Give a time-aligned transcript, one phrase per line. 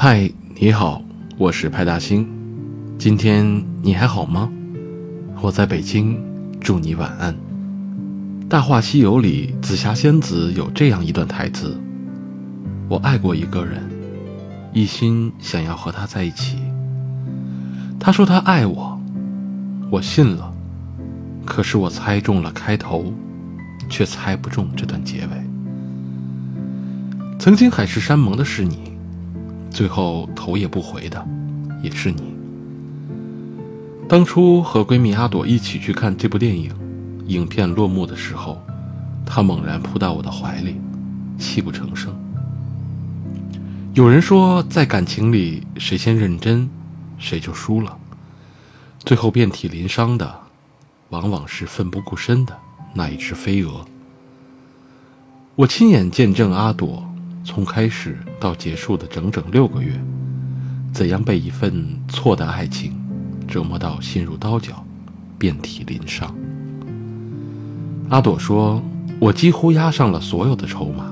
[0.00, 1.02] 嗨，你好，
[1.36, 2.26] 我是派大星。
[2.96, 4.50] 今天你还好吗？
[5.42, 6.16] 我在北京，
[6.60, 7.34] 祝你晚安。
[8.48, 11.76] 《大话西游》里，紫霞仙子有这样一段台词
[12.88, 13.82] ：“我爱过一个人，
[14.72, 16.58] 一心想要和他在一起。
[18.00, 19.00] 他说他爱我，
[19.90, 20.52] 我信了。
[21.44, 23.12] 可是我猜中了开头，
[23.88, 25.30] 却猜不中这段结尾。
[27.38, 28.92] 曾经海誓山盟的是你。”
[29.70, 31.24] 最后头也不回的，
[31.82, 32.34] 也是你。
[34.08, 36.72] 当初和闺蜜阿朵一起去看这部电影，
[37.26, 38.60] 影片落幕的时候，
[39.26, 40.76] 她猛然扑到我的怀里，
[41.38, 42.12] 泣不成声。
[43.92, 46.68] 有人说，在感情里，谁先认真，
[47.18, 47.98] 谁就输了。
[49.00, 50.40] 最后遍体鳞伤的，
[51.10, 52.56] 往往是奋不顾身的
[52.94, 53.84] 那一只飞蛾。
[55.56, 57.04] 我亲眼见证阿朵。
[57.44, 59.98] 从开始到结束的整整六个月，
[60.92, 62.92] 怎样被一份错的爱情
[63.46, 64.84] 折磨到心如刀绞、
[65.38, 66.34] 遍体鳞伤？
[68.10, 68.82] 阿朵说
[69.18, 71.06] ：“我几乎押上了所有的筹码，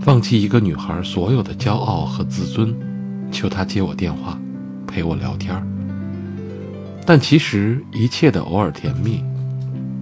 [0.00, 2.74] 放弃一个女孩所有的骄傲和自尊，
[3.30, 4.38] 求她接我电话，
[4.90, 5.62] 陪我聊天。
[7.06, 9.22] 但其实一切的偶尔甜蜜，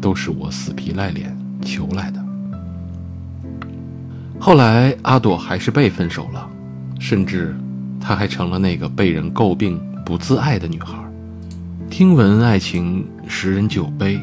[0.00, 2.24] 都是我死皮赖脸求来的。”
[4.40, 6.48] 后来，阿朵还是被分手了，
[6.98, 7.54] 甚至，
[8.00, 10.96] 她还成了那个被人诟病不自爱的女孩。
[11.90, 14.20] 听闻爱情十人九悲，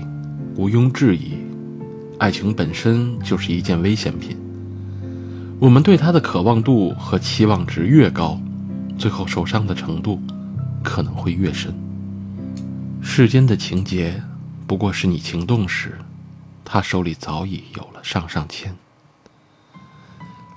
[0.55, 1.33] 毋庸置疑，
[2.17, 4.37] 爱情本身就是一件危险品。
[5.59, 8.39] 我们对它的渴望度和期望值越高，
[8.97, 10.21] 最后受伤的程度
[10.85, 11.73] 可能会越深。
[13.01, 14.23] 世间的情节，
[14.65, 15.97] 不过是你情动时，
[16.63, 18.73] 他手里早已有了上上签。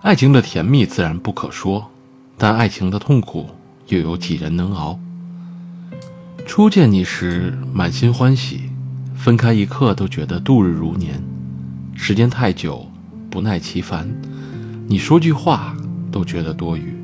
[0.02, 1.90] 爱情的甜蜜自然不可说，
[2.36, 3.50] 但爱情的痛苦
[3.88, 5.00] 又有几人能熬？
[6.46, 8.70] 初见你时满心欢喜，
[9.16, 11.20] 分开一刻都觉得度日如年；
[11.94, 12.88] 时间太久
[13.28, 14.08] 不耐其烦，
[14.86, 15.76] 你说句话
[16.10, 16.94] 都觉得多余。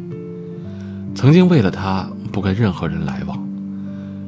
[1.14, 3.38] 曾经为了他不跟任何人来往，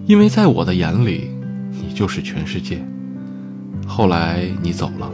[0.06, 1.28] 因为在我的眼里
[1.72, 2.80] 你就是全世界。
[3.84, 5.10] 后来你走了，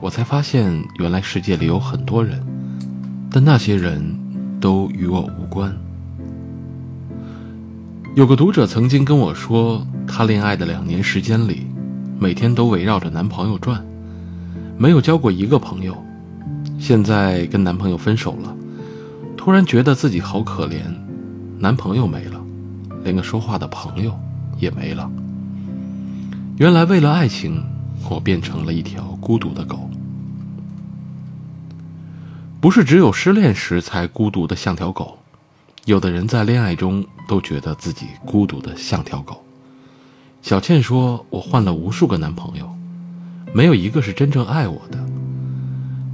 [0.00, 2.44] 我才发现原来世界里有很多人。
[3.30, 4.02] 但那些人
[4.58, 5.72] 都与我无关。
[8.16, 11.68] 有个读者曾经跟我说，她恋爱的两年时间里，
[12.18, 13.80] 每天都围绕着男朋友转，
[14.76, 15.96] 没有交过一个朋友。
[16.80, 18.52] 现在跟男朋友分手了，
[19.36, 20.80] 突然觉得自己好可怜，
[21.60, 22.40] 男朋友没了，
[23.02, 24.16] 连个说话的朋友
[24.58, 25.10] 也没了。
[26.56, 27.64] 原来为了爱情，
[28.08, 29.90] 我变成了一条孤独的狗。
[32.60, 35.18] 不是只有失恋时才孤独的像条狗，
[35.84, 39.42] 有的人在恋爱中都觉得自己孤独的像条狗。
[40.42, 42.72] 小倩说：“我换了无数个男朋友，
[43.52, 45.04] 没有一个是真正爱我的。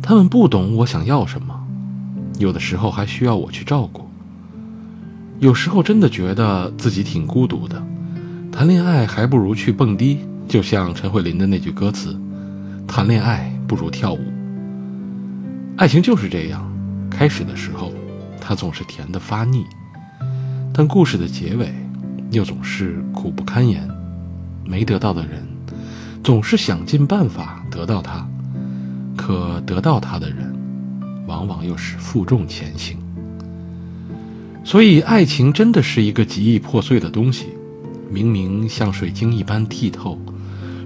[0.02, 1.66] 他们不懂我想要什么，
[2.38, 4.03] 有的时候还需要我去照顾。
[5.40, 7.82] 有时候真的觉得自己挺孤独的，
[8.50, 10.18] 谈恋爱还不如去蹦迪。
[10.46, 12.18] 就像陈慧琳的那句歌词
[12.86, 14.20] ：‘谈恋爱不如跳舞。’”
[15.76, 16.70] 爱情就是这样，
[17.10, 17.92] 开始的时候，
[18.40, 19.64] 它总是甜的发腻，
[20.72, 21.74] 但故事的结尾，
[22.30, 23.88] 又总是苦不堪言。
[24.64, 25.46] 没得到的人，
[26.22, 28.26] 总是想尽办法得到它，
[29.16, 30.54] 可得到它的人，
[31.26, 32.96] 往往又是负重前行。
[34.64, 37.48] 所以，爱情真的是一个极易破碎的东西，
[38.10, 40.18] 明明像水晶一般剔透，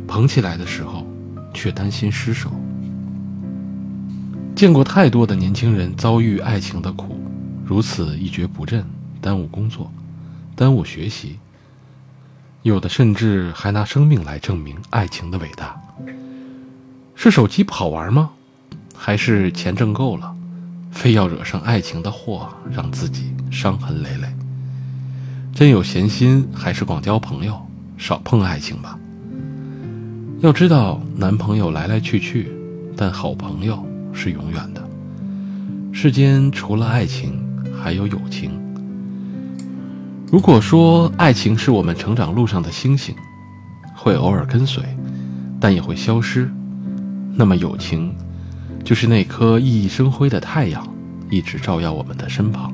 [0.07, 1.07] 捧起来的时候，
[1.55, 2.51] 却担心失手。
[4.57, 7.21] 见过太多的年轻人遭遇爱情的苦，
[7.65, 8.85] 如此一蹶不振，
[9.21, 9.91] 耽误工作，
[10.57, 11.39] 耽误学习。
[12.63, 15.81] 有的甚至还拿生命来证明爱情的伟大。
[17.15, 18.31] 是手机不好玩吗？
[18.93, 20.35] 还是钱挣够了，
[20.91, 24.29] 非要惹上爱情的祸，让自己伤痕累累？
[25.55, 27.61] 真有闲心，还是广交朋友，
[27.97, 28.99] 少碰爱情吧。
[30.41, 32.53] 要知道，男朋友来来去去，
[32.97, 33.85] 但好朋友。
[34.11, 34.83] 是永远的。
[35.93, 37.41] 世间除了爱情，
[37.81, 38.51] 还有友情。
[40.33, 43.15] 如果说爱情是我们成长路上的星星，
[43.95, 44.83] 会偶尔跟随，
[45.61, 46.51] 但也会消失，
[47.33, 48.13] 那么友情，
[48.83, 50.85] 就是那颗熠熠生辉的太阳，
[51.31, 52.73] 一直照耀我们的身旁。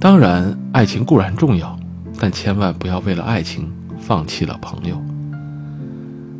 [0.00, 1.78] 当然，爱情固然重要，
[2.18, 3.70] 但千万不要为了爱情
[4.00, 4.98] 放弃了朋友。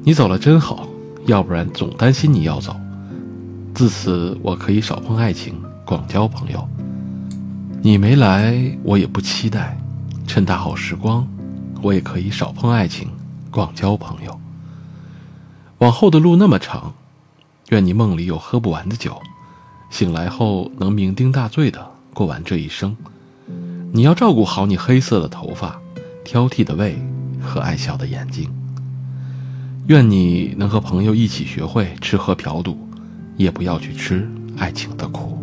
[0.02, 0.88] 你走了真好，
[1.26, 2.74] 要不然总担心你要走。
[3.74, 6.66] 自此，我可以少碰爱情，广交朋友。
[7.82, 9.76] 你没来，我也不期待。
[10.26, 11.28] 趁大好时光，
[11.82, 13.10] 我也可以少碰爱情，
[13.50, 14.40] 广交朋友。
[15.80, 16.94] 往后的路那么长，
[17.68, 19.20] 愿你梦里有喝不完的酒，
[19.90, 22.96] 醒来后能酩酊大醉的过完这一生。
[23.92, 25.81] 你要照顾好你黑色的头发、
[26.22, 26.96] 挑剔的胃
[27.40, 28.48] 和爱笑的眼睛。
[29.88, 32.78] 愿你能和朋友一起学会吃喝嫖赌，
[33.37, 35.42] 也不要去吃爱情的苦。